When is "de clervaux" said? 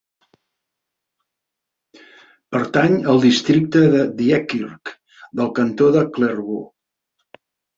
5.99-7.41